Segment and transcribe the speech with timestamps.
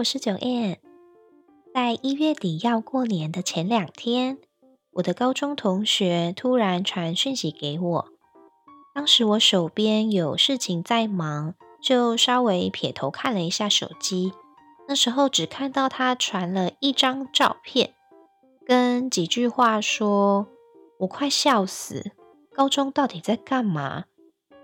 [0.00, 0.80] 我是九燕。
[1.74, 4.38] 在一月底要过年的前两天，
[4.92, 8.08] 我的高中同学突然传讯息给我。
[8.94, 14.32] 当时我手边有事情在忙，就稍微撇头看了一下手机。
[14.88, 17.92] 那时候只看到他传了一张照片，
[18.64, 20.46] 跟几句话，说
[21.00, 22.12] 我快笑死，
[22.54, 24.04] 高中到底在干嘛？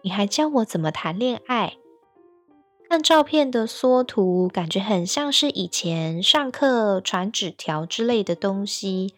[0.00, 1.76] 你还教我怎么谈恋爱？
[2.88, 9.14] 看照片的缩图，感觉很像是以前上课传纸条之类的东西。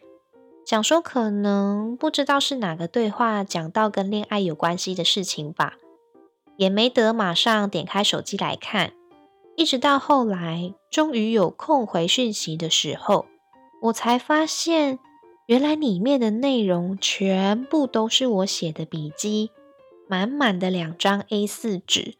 [0.65, 5.77] 想说可能不知道是哪个对话讲到跟恋爱有关系的事情吧，
[6.57, 8.93] 也没得马上点开手机来看。
[9.55, 13.25] 一直到后来，终于有空回讯息的时候，
[13.83, 14.97] 我才发现，
[15.45, 19.51] 原来里面的内容全部都是我写的笔记，
[20.07, 22.15] 满满的两张 A 四纸。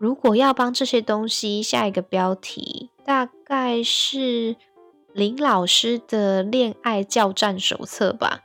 [0.00, 4.56] 如果要帮这些东西下一个标题，大概是
[5.12, 8.40] 林老师的恋爱教战手册吧。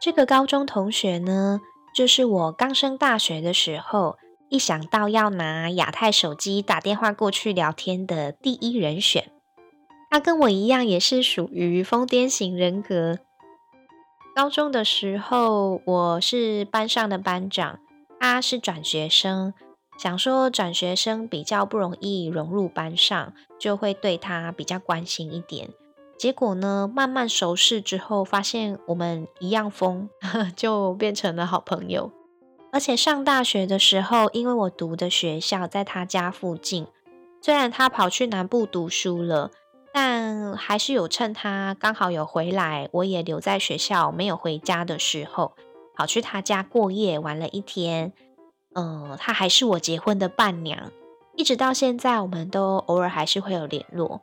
[0.00, 1.60] 这个高中同学呢，
[1.92, 4.16] 就是我刚升大学的时候，
[4.48, 9.32] 一想到要拿亚太手机打电话过去聊天的第一人选。
[10.08, 13.18] 他跟我一样，也是属于疯癫型人格。
[14.34, 17.78] 高中的时候，我是班上的班长，
[18.18, 19.52] 他是转学生，
[19.98, 25.68] 想说转学生比较不容易融入班上，就会对他比较关心一点。
[26.18, 30.08] 结果呢，慢慢熟识之后，发现我们一样疯，
[30.56, 32.10] 就变成了好朋友。
[32.72, 36.86] 而且上大学的时候，因为我读的学校在他家附近，
[37.42, 39.50] 虽然他跑去南部读书了。
[39.92, 45.52] 但还是有趁他刚好有回来，我也留在学校没有回家的时候，
[45.94, 48.12] 跑去他家过夜玩了一天。
[48.74, 50.90] 嗯，他还是我结婚的伴娘，
[51.36, 54.22] 一直到现在，我们都偶尔还是会有联络。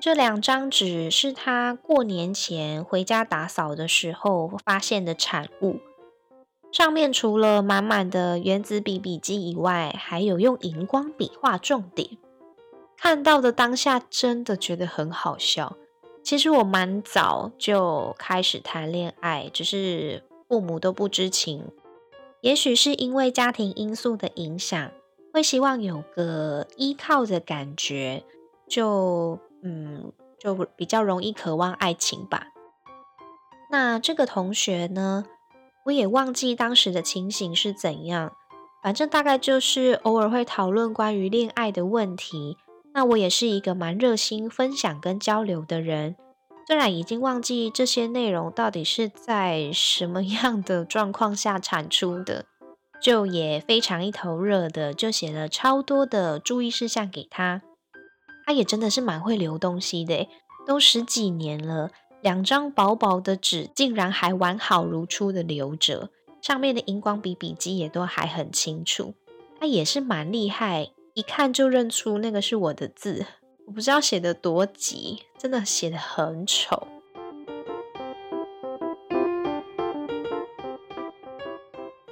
[0.00, 5.80] 这两张纸是他过年前回家打扫的时候发现的产物。
[6.74, 12.18] 上面除了满满的原子笔笔记以外，还有用荧光笔画重点。
[12.96, 15.76] 看到的当下真的觉得很好笑。
[16.24, 21.64] 其实我蛮早就开始谈恋爱，只是父母都不知情。
[22.40, 24.90] 也许是因为家庭因素的影响，
[25.32, 28.24] 会希望有个依靠的感觉，
[28.66, 32.48] 就嗯，就比较容易渴望爱情吧。
[33.70, 35.26] 那这个同学呢？
[35.84, 38.32] 我也忘记当时的情形是怎样，
[38.82, 42.56] 反正大概就是偶尔会讨论关于恋爱的问题。
[42.94, 46.16] 那我也是一个蛮热心分享跟交流的人，
[46.66, 52.46] 虽然已经忘记这些内容到底是在什么样的状况下产出的，
[53.02, 57.62] 就也非常一头热的就写了超多的注意事项给他。
[58.46, 60.28] 他也真的是蛮会留东西的，
[60.66, 61.90] 都十几年了。
[62.24, 66.08] 两张薄薄的纸竟然还完好如初的留着，
[66.40, 69.12] 上面的荧光笔笔记也都还很清楚。
[69.60, 73.26] 他也是蛮厉害，一看就认出那个是我的字。
[73.66, 76.86] 我不知道写的多急，真的写的很丑。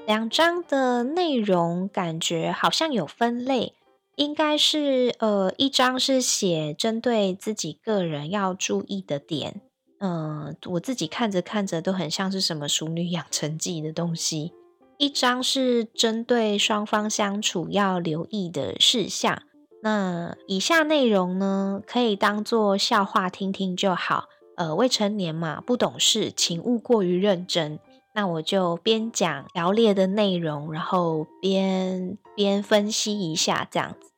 [0.06, 3.72] 两张的内容感觉好像有分类，
[4.16, 9.62] 应该是呃，一张是写针对自己个人要注意的点。
[10.04, 14.52] 嗯，我自己看着看着都很像是什么熟女养成记的东西。
[14.98, 19.42] 一张是针对双方相处要留意的事项，
[19.80, 24.24] 那以下内容呢，可以当做笑话听听就好。
[24.56, 27.78] 呃，未成年嘛，不懂事，请勿过于认真。
[28.14, 34.10] 那我就边讲条列的内容，然后边边分析一下这样子。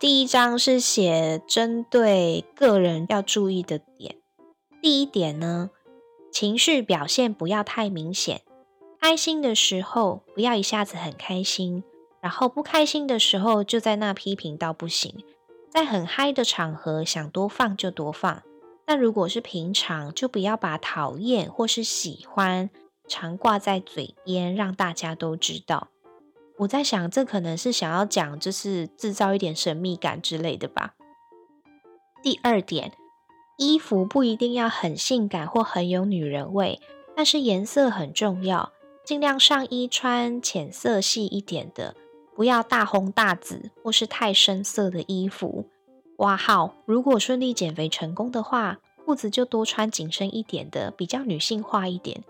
[0.00, 4.16] 第一章是写针对个人要注意的点。
[4.82, 5.70] 第一点呢，
[6.32, 8.42] 情绪表现不要太明显。
[9.00, 11.84] 开心的时候不要一下子很开心，
[12.20, 15.24] 然后不开心的时候就在那批评到不行，
[15.70, 18.42] 在很嗨的场合想多放就多放，
[18.84, 22.68] 但如果是平常，就不要把讨厌或是喜欢
[23.06, 25.90] 常挂在嘴边，让大家都知道。
[26.58, 30.94] 我在想，这可能是想要讲，就是制造一点神秘感之类的吧。
[32.20, 32.92] 第二点，
[33.56, 36.80] 衣服不一定要很性感或很有女人味，
[37.14, 38.72] 但是颜色很重要，
[39.04, 41.94] 尽量上衣穿浅色系一点的。
[42.34, 45.66] 不要大红大紫或是太深色的衣服。
[46.16, 52.24] 哇号，如果顺利减肥成功的话，裤子就多穿紧身一点的，比较女性化一点。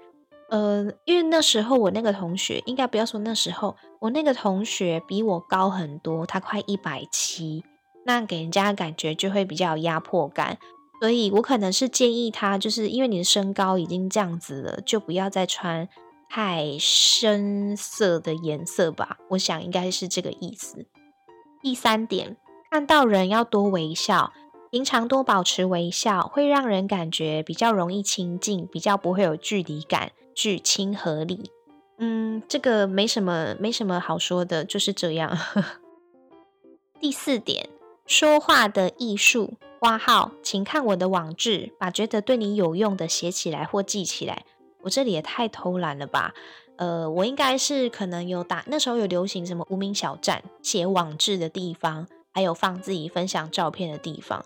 [0.49, 7.63] 呃，因为那时候我那个同学，应该不要说那时候，我那个同学比我高很多，他快一百七，
[8.05, 10.59] 那给人家感觉就会比较有压迫感。
[11.03, 15.89] 所以我可能是建议他，就是因为你的身高已经这样子了，就不要再穿。
[16.31, 20.87] 太深色的颜色吧，我想应该是这个意思。
[21.61, 22.37] 第三点，
[22.71, 24.33] 看到人要多微笑，
[24.71, 31.51] 平常多保持微笑，会让人感觉比较容易亲近，比较不会有距离感，具亲和力。
[31.99, 35.37] 嗯，这个没什么，没什么好说的，就是这样。
[37.01, 37.69] 第四点，
[38.07, 39.55] 说话的艺术。
[39.79, 44.45] 挂号，请看我的网志，把觉得对你有用的写起来或记起来。
[44.83, 46.35] 我这里也太偷懒了吧？
[46.77, 54.45] 呃，我应该是可能有打那时候有流行什么无名小站写网志的地方，还有放自己分享照片的地方。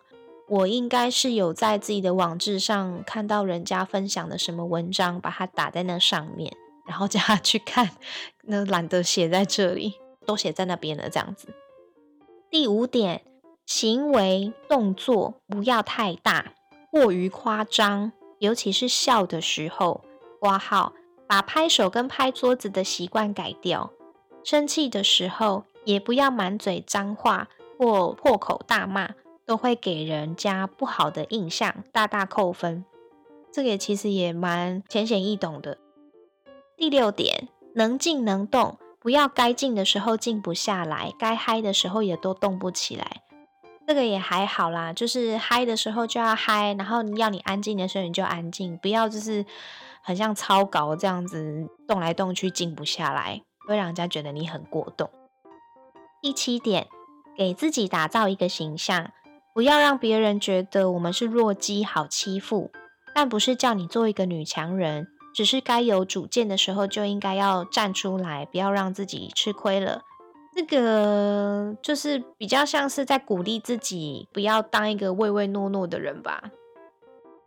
[0.49, 6.57] 我应该是有在自己的网志上看到人家分享的什么文章，把它打在那上面，
[6.87, 7.91] 然后叫他去看。
[8.45, 9.95] 那懒得写在这里，
[10.25, 11.49] 都写在那边了，这样子。
[12.51, 13.23] 第五点，
[13.67, 16.53] 行为动作不要太大，
[16.89, 20.05] 过于夸张，尤其是笑的时候。
[20.39, 20.93] 挂号，
[21.27, 23.91] 把拍手跟拍桌子的习惯改掉。
[24.45, 29.11] 生气的时候，也不要满嘴脏话或破口大骂，
[29.45, 32.85] 都会给人家不好的印象，大大扣分。
[33.51, 35.79] 这个其实也蛮浅显易懂的。
[36.77, 43.23] 第六点，能静能动，不要该静的时候静不下来，该嗨的时候也都动不起来。
[43.87, 49.45] 这个也还好啦，就是嗨的时候就要嗨，然后要你安静的时候你就安静，不要就是。
[50.09, 55.11] 很像超稿这样子动来动去静不下来，会让人家觉得你很过动。
[56.23, 56.87] 第七点，
[57.37, 59.11] 给自己打造一个形象，
[59.53, 62.71] 不要让别人觉得我们是弱鸡好欺负，
[63.17, 70.03] 但不是叫你做一个女强人，只是该有主见的时候就应该要站出来，不要让自己吃亏了。
[70.57, 76.51] 这个就是比较像是在鼓励自己，不要当一个唯唯诺诺的人吧。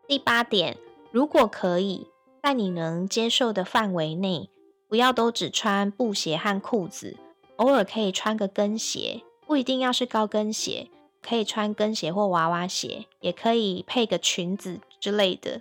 [0.07, 0.77] 第八点，
[1.11, 2.07] 如果可以。
[2.41, 4.49] 在你能接受的范围内，
[4.87, 7.17] 不要都只穿布鞋和裤子，
[7.57, 10.89] 偶尔可以穿个跟鞋，不一定要是高跟鞋，
[11.21, 15.59] 可以穿跟鞋或娃娃鞋，也可以配个裙子之类的。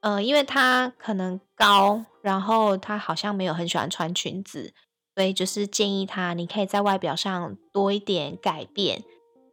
[0.00, 4.74] 呃，因为他可能高，然后他好像没有很喜欢穿裙子，
[5.16, 9.02] 所以就是建议他，你可以在外表上多一点改变，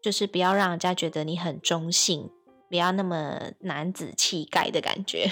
[0.01, 2.29] 就是不要让人家觉得你很中性，
[2.69, 5.31] 不要那么男子气概的感觉。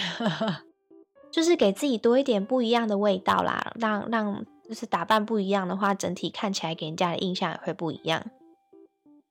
[1.30, 8.26] 就是给自己多一点不一样的味道啦，让让就是打扮不一样的话，整体看起来给人家的印象也会不一样。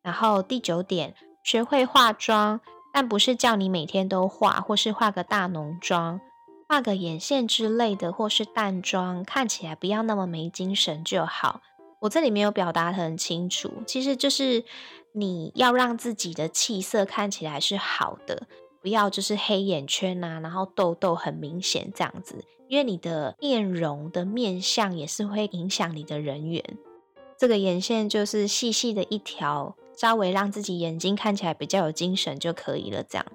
[0.03, 2.61] 然后第九点，学会化妆，
[2.93, 6.21] 但不是叫你每天都化，或是化个大浓妆，
[6.71, 11.63] 画个眼线之类的，或是淡妆，看起来不要那么没精神就好。
[12.03, 14.63] 我这里没有表达很清楚，其实就是
[15.13, 18.47] 你要让自己的气色看起来是好的。
[18.81, 26.63] 不要就是黑眼圈呐，然后痘痘很明显这样子，因为你的面容的面相也是会影响你的人缘。
[27.37, 33.03] 这个眼线就是细细的一条，稍微让自己眼睛看起来比较有精神就可以了。
[33.03, 33.27] 这样。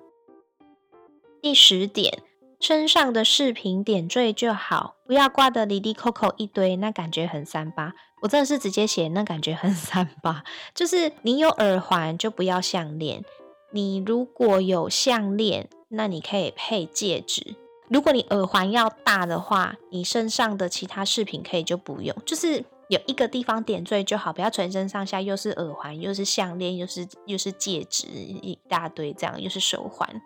[1.42, 2.24] 第十点，
[2.68, 7.94] 身上的饰品点缀就好，不要挂的里里扣扣一堆，那感觉很三八。
[8.24, 10.44] 我真的是直接写，那感觉很三八，
[10.74, 13.24] 就是你有耳环就不要项链。
[13.72, 17.56] 你如果有项链，那你可以配戒指。
[17.88, 30.20] 如果你耳环要大的话，你身上的其他饰品可以就不用，就是有一个地方点缀就好，不要全身上下又是耳环，又是项链，又是又是戒指，一大堆这样，又是手环。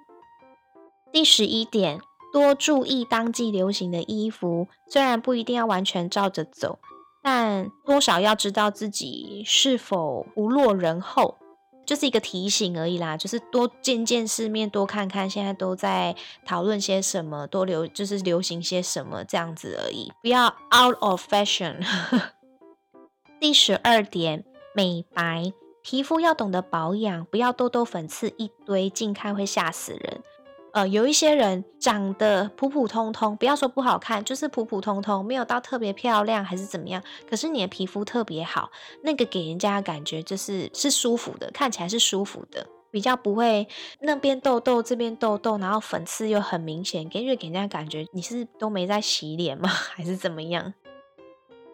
[1.11, 1.99] 第十一点，
[2.31, 6.79] 多注意当季流行的衣服，虽然不一定要完全照着走，
[7.23, 11.37] 但多少要知道自己是否不落人后。
[11.85, 21.83] 就是一个提醒而已啦，就是多见见世面，多看看现在都在讨论些什么，多流就是流行些什么这样子而已，不要 out of fashion。
[23.41, 24.45] 第十二点，
[24.75, 30.21] 美白皮肤要懂得保养，不要痘痘粉刺一堆，近看会吓死人。
[30.79, 37.03] 呃，有一些人长得普普通通，不要说不好看，就是普普通通，没有到特别漂亮还是怎么样。
[37.29, 38.71] 可是你的皮肤特别好，
[39.03, 43.67] 那个给人家的感觉就是是舒服的，看起来是舒服的，比较不会
[43.99, 50.73] 那边痘痘这边痘痘，然后粉刺又很明显，感觉给人家感觉你是都没在洗脸吗， 还是怎么样？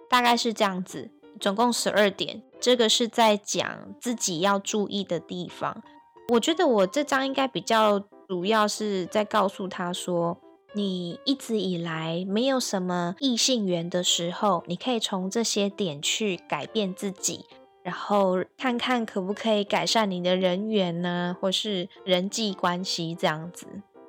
[0.09, 5.83] 大概是这样子，总共十二点，这个是在讲自己要注意的地方。
[6.29, 8.03] 我觉得我这张应该比较。
[8.27, 10.37] 主要是在告诉他说，
[10.73, 17.45] 你一直以来没有什么异性缘的时候，你可以从这些点去改变自己，
[17.83, 23.67] 然后看看可不可以改善你的人缘呢，或是人际关系这样子。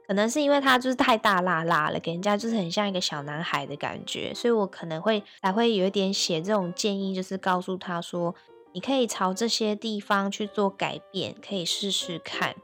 [0.09, 8.33] 可能是因为他就是太大辣辣了，给人家就是很像一个小男孩的感觉，所以我可能会才会有一点写这种建议，就是告诉他说，
[8.73, 12.55] 你可以朝这些地方去做改变，可以试试看。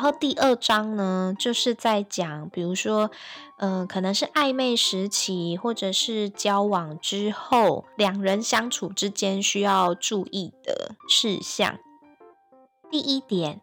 [0.00, 3.10] 然后第二章呢，就是在讲，比如说，
[3.58, 11.78] 嗯，可能是暧昧时期，或者是交往之后，两人相处之间需要注意的事项。
[12.90, 13.60] 第一点，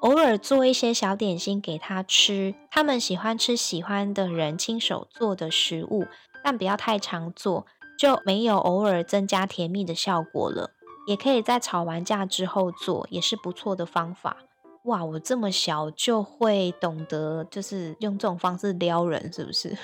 [0.00, 6.06] 偶尔做一些小点心给他吃，他们喜欢吃喜欢的人亲手做的食物，
[6.44, 7.64] 但不要太常做，
[7.98, 10.72] 就没有偶尔增加甜蜜的效果了。
[11.06, 14.36] 也可以在吵完架之后做，也是不错的方法。
[14.84, 19.76] 哇，我这么小就会懂得，就是用这种方式撩人，是不是？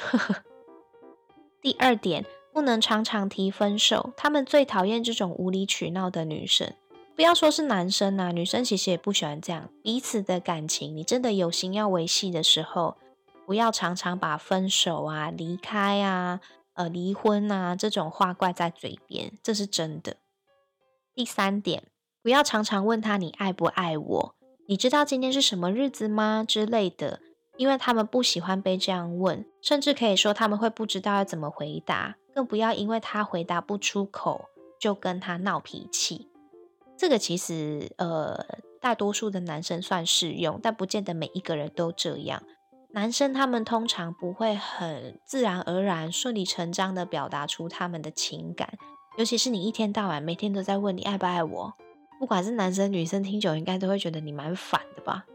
[1.61, 6.73] 第二点，不能常常提分手，他们最讨厌这种无理取闹的女生。
[7.17, 9.69] 不要说是男生啊，女生其实也不喜欢这样。
[9.83, 12.97] 彼此的感情，你真的有心要维系的时候，
[13.47, 16.41] 不要常常把分手啊、离开啊、
[16.73, 20.17] 呃离婚啊这种话挂在嘴边，这是真的。
[21.15, 21.85] 第三点，
[22.21, 24.35] 不要常常问他你爱不爱我。
[24.67, 26.43] 你知道今天是什么日子吗？
[26.47, 27.21] 之类的，
[27.59, 32.17] 因为他们不喜欢被这样问，甚至可以说他们会不知道要怎么回答。
[32.35, 34.47] 更不要因为他回答不出口
[34.81, 36.29] 就跟他闹脾气。
[36.97, 38.45] 这个其实呃，
[38.81, 42.43] 大多数的男生算适用，但不见得每一个人都这样。
[42.93, 48.79] 男生他们通常不会很自然而然、顺理成章的表达出他们的情感，
[49.19, 51.75] 尤其是你一天到晚每天都在问你爱不爱我。
[52.25, 55.27] 不管是男生女生听久，应该都会觉得你蛮烦的吧。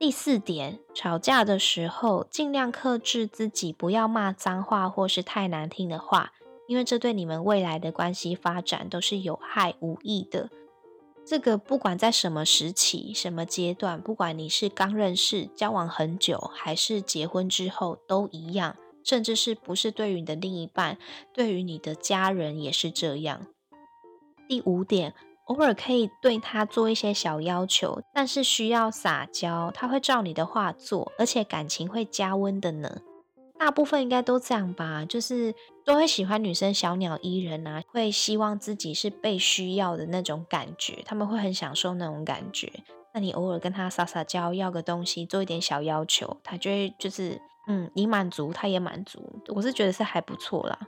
[0.00, 6.32] 第四点，吵架的时候尽量克制自己，不要骂脏话或是太难听的话，
[6.66, 10.50] 因为这对你们未来的关系发展都是有害无益的。
[11.24, 18.74] 这个不管在什么时期、什么阶段，不管你是刚认识、交往很久，还是结婚之后，都一样。
[19.04, 20.98] 甚至是不是对于你的另一半，
[21.32, 23.46] 对于你的家人也是这样。
[24.48, 25.14] 第五点。
[25.44, 33.00] 偶尔可以对他做一些小要求，但是需要撒娇，他会照你的话做，而且感情会加温的呢。
[33.58, 42.72] 大部分应该都这样吧，就是都会喜欢女生小鸟依人啊，会希望自己是被需要的那种感觉，他们会很享受那种感觉。
[43.12, 50.78] 那你偶尔跟他撒撒娇，要个东西，做一点小要求，他就会就是嗯，你满足，他也满足，我是觉得是还不错啦。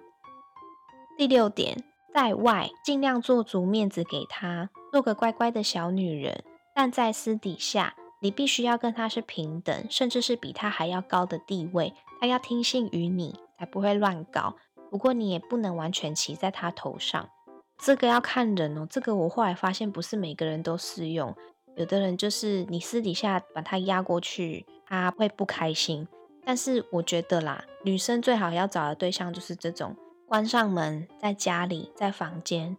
[1.18, 1.84] 第六点。
[2.16, 6.34] 在外尽量做足面子给他，做个乖乖的小女人；
[6.74, 11.92] 但在私底下，你必须要跟他是平等，甚至是比他还要高的地位。
[12.18, 14.56] 他要听信于你，才不会乱搞。
[14.90, 17.28] 不过你也不能完全骑在他头上，
[17.76, 18.86] 这个要看人哦。
[18.88, 21.36] 这个我后来发现，不是每个人都适用。
[21.76, 26.08] 有的人就是你私底下把他压过去，他会不开心。
[26.42, 29.94] 但是我觉得啦，女生最好要找的对象就是这种。
[30.28, 32.76] 关上门，在家里，在房间，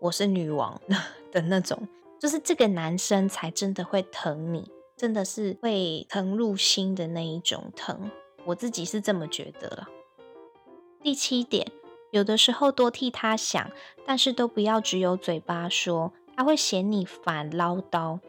[0.00, 0.78] 我是女王
[1.32, 1.88] 的那种，
[2.18, 8.10] 就是这个男生才真的会疼你，真的是会疼入心的那一种疼。
[8.44, 9.88] 我自己是这么觉得了。
[11.02, 11.72] 第七点，
[12.10, 13.70] 有的时候多替他想，
[14.04, 18.20] 但是都不要只有嘴巴说，他会嫌你烦唠叨。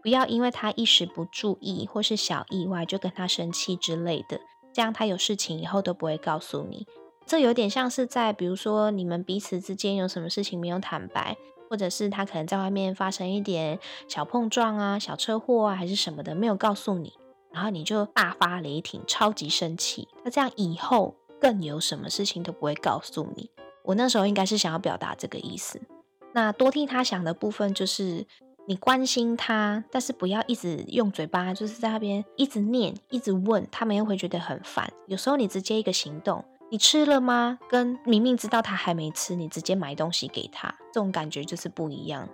[0.00, 4.40] 不要因为他一时不注意或是小意外就跟他生气之类的，
[4.72, 6.86] 这样他有事情以后都不会告诉你。
[7.30, 11.36] 这有点像是在，比如说你们彼此之间有什么事情没有坦白，
[11.68, 17.12] 或者是他可能在外面发生一点小碰撞啊、小车祸啊，还是什么的，没有告诉你，
[17.52, 20.08] 然后你就大发雷霆，超级生气。
[20.24, 23.48] 那这样以后更有什么事情都不会告诉你。
[23.84, 25.80] 我那时候应该是想要表达这个意思。
[26.32, 28.26] 那多替他想的部分就是。
[28.66, 34.92] 你关心他，但是不要一直用嘴巴，就是在那边一直念、一直问，他们又会觉得很烦。
[35.06, 37.58] 有时候你直接一个行动，你吃了吗？
[37.68, 42.28] 跟明明知道他还没吃，你直接买东西给他，这种感觉就是不一样。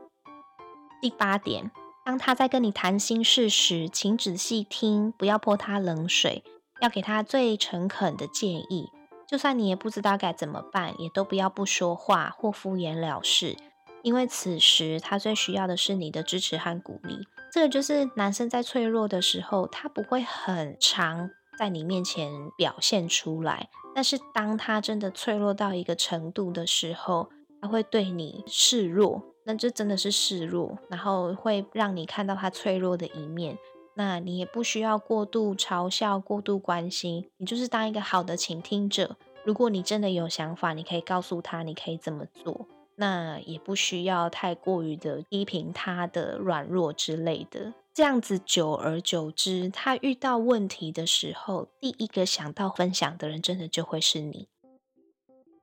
[1.00, 1.70] 第八点，
[2.04, 6.44] 当他在跟你谈心事时，请仔细听，不要泼他冷水，
[6.82, 8.90] 要给他最诚恳的建议。
[9.26, 13.56] 就算你也不知道该怎么办，也都不要不说话或敷衍了事。
[14.02, 17.26] 因为此时他最需要的是你的支持和鼓励。
[17.50, 23.68] 这个就是男生在脆弱的时候，他不会很长在你面前表现出来。
[23.94, 29.22] 但是当他真的脆弱到一个程度的时候，他会对你示弱。
[29.44, 33.56] 那这真的是示弱，然后会让你看到他脆弱的一面。
[33.94, 39.16] 那你也不需要过度嘲笑、过度关心，你就是当一个好的倾听者。
[39.44, 42.66] 如果你真的有想法，你可以告诉他，你可以怎么做。
[42.96, 54.48] 那也不需要太过于的批评他的软弱之类的，这样子久而久之，他遇到问题的时候，第一个想到分享的人，真的就会是你。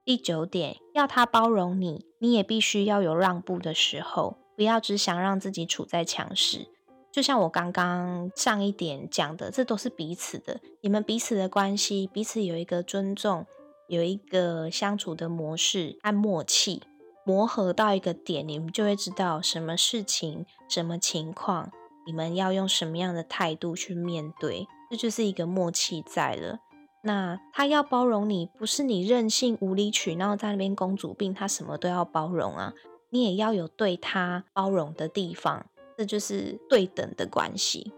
[0.04, 6.66] 第九点，要他包容你，你也必须要有让步的时候，不要只想让自己处在强势。
[7.12, 13.46] 就像我刚刚上一点讲的，这都是彼此的，你们彼此的关系，彼此有一个尊重，
[13.86, 16.82] 有一个相处的模式和默契。
[17.24, 21.72] 磨合到一个点，你们就会知道什么事情、什么情况，
[22.06, 26.58] 你们要用什么样的态度去面对，这就是一个默契在了。
[27.02, 32.72] 那他要包容你，不是你任性无理取闹在那边公主病，他什么都要包容啊，
[33.10, 35.66] 你也要有对他包容的地方，
[35.98, 37.92] 这就是对等的关系。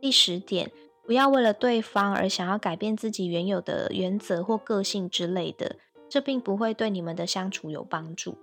[0.00, 0.72] 第十点，
[1.04, 5.76] 不要为了对方而想要改变自己原有的原则或个性之类的。
[6.08, 8.36] 这并不会对你们的相处有帮助。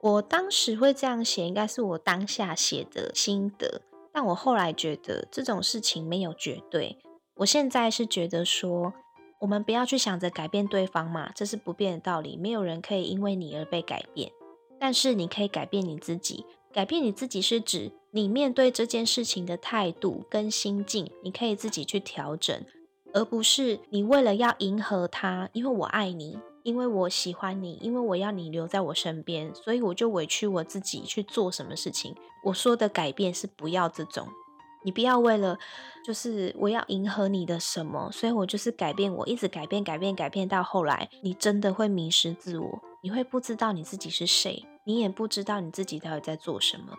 [0.00, 3.82] 我当时会这样写，应该是我当下写的心得。
[4.16, 6.96] 但我后来觉得这种事情没有绝对。
[7.34, 8.94] 我现在是觉得说，
[9.40, 12.34] 我们不要去想着改变对方嘛，这是不变的道理。
[12.38, 14.32] 没有人可以因为你而被改变，
[14.80, 16.46] 但是你可以改变你自己。
[16.72, 22.64] 改变你自己是指你面对这件事情的态度跟心境，你可以自己去调整，
[23.12, 26.38] 而不是你为了要迎合他，因为我爱你。
[26.66, 32.12] 因为我喜欢你，因为我要你留在我身边，所以我就委屈我自己去做什么事情。
[32.42, 34.26] 我说的改变是不要这种，
[34.82, 35.56] 你不要为了
[36.04, 46.96] 就是我要迎合你的什么，所以我就是改变，我一直改变，改变，改变到后来，你真的会迷失自我，你会不知道你自己是谁，你也不知道你自己到底在做什么。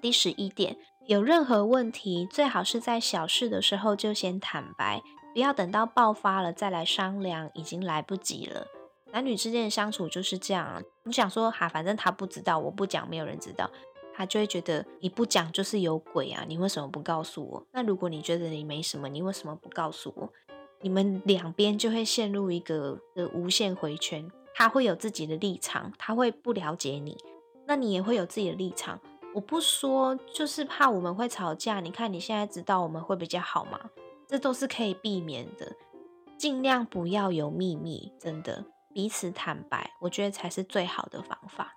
[0.00, 0.76] 第十一点，
[1.08, 5.02] 有任何问题，最好是在小事的时候就先坦白。
[5.34, 8.68] 不要等到爆发了再来商量，已经来不及了。
[9.10, 10.80] 男女之间的相处就是这样。
[11.02, 13.68] 你想说哈，反正他不知道，我不讲，没有人知道，
[14.14, 16.44] 他就会觉得你不讲就是有鬼啊！
[16.46, 17.66] 你为什么不告诉我？
[17.72, 20.32] 那如果你觉得你没什么，你为什么不告诉我？
[20.80, 24.30] 你们两边就会陷入一个的无限回圈。
[24.54, 27.18] 他会有自己的立场，他会不了解你，
[27.66, 29.00] 那你也会有自己的立场。
[29.34, 31.80] 我不说，就是怕我们会吵架。
[31.80, 33.80] 你看你现在知道我们会比较好吗？
[34.26, 35.76] 这都是可以避免的，
[36.36, 41.74] 尽量不要有秘密，真的彼此坦白，我觉得才是最好的方法。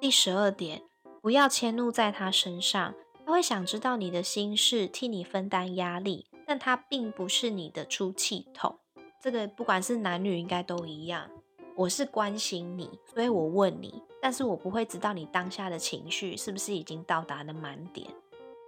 [0.00, 0.82] 第十二点，
[1.20, 2.94] 不要迁怒在他身上，
[3.26, 8.78] 他会想知道你的心事，替你分担压力，但他并不是你的出气筒。
[9.20, 11.28] 这个不管是男女应该都一样。
[11.74, 18.08] 我是关心你，所以我问你，但是我不会知道你当下的情绪是不是已经到达了满点。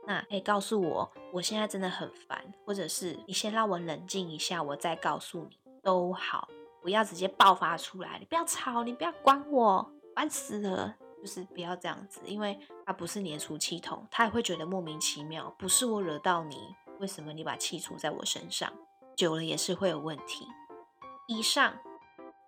[0.06, 6.48] 那可以告诉我，我现在真的很烦，或者是你先让我冷静一下，我再告诉你都好，
[6.82, 8.18] 不要直接爆发出来。
[8.18, 10.96] 你不要吵，你不要管我，烦死了。
[11.20, 15.54] 就是不要这样子，因为他不是你的出气筒，他也会觉得莫名其妙。
[15.58, 18.72] 不是我惹到你，为什么你把气出在我身上？
[19.14, 20.46] 久了也是会有问题。
[21.28, 21.74] 以上，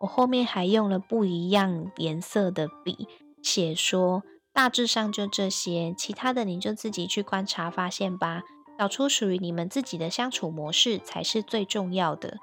[0.00, 3.06] 我后面还用了不一样颜色的笔
[3.42, 4.22] 写说。
[4.52, 8.42] 大致上就这些，其他的你就自己去观察发现吧，
[8.78, 12.36] 找出属于你们自己的相处模式才是最重要的。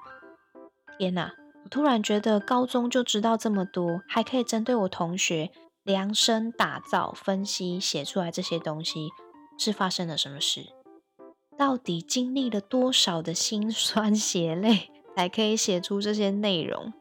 [0.98, 1.32] 天哪，
[1.64, 5.50] 我突然觉得高中就知道这么多，还可以针对我同学
[5.84, 9.10] 量身打造、分析、写出来这些东西，
[9.56, 10.66] 是发生了什么事？
[11.56, 16.92] 到底经历了多少的辛酸 血泪，才可以写出这些内容？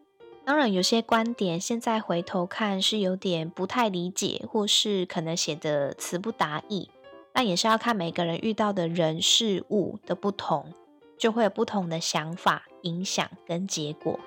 [0.50, 6.90] 当然，有些观点现在回头看是有点不太理解，或是可能写的词不达意，
[7.32, 10.74] 但也是要看每个人遇到的人事物的不同，
[11.20, 14.20] 就会有不同的想法、影响跟结果。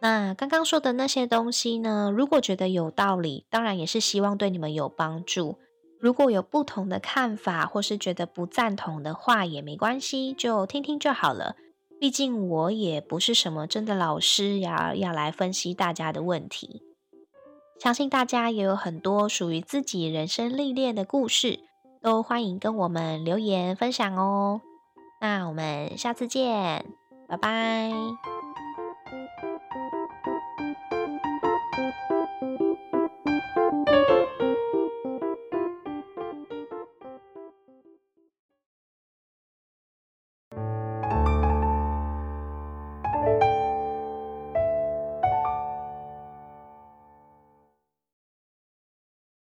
[0.00, 2.12] 那刚刚说的那些东西呢？
[2.12, 5.60] 如果觉得有道理，当然也是希望对你们有帮助。
[6.06, 11.56] 如果有不同的看法，或是觉得不赞同的话，也没关系，就听听就好了。
[11.98, 16.80] 毕竟我也不是什么真的老师呀，要来分析大家的问题。
[17.80, 21.58] 相信大家也有很多属于自己人生历练的故事，
[22.00, 24.60] 都欢迎跟我们留言分享哦。
[25.20, 26.86] 那我们下次见，
[27.26, 27.90] 拜拜。